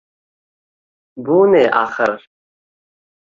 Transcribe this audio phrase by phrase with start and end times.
[1.25, 2.13] Бу не ахир–